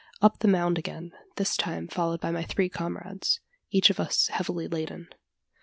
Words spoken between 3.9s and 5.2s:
of us heavily laden.